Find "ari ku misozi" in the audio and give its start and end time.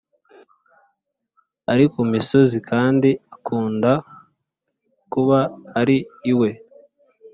1.71-2.57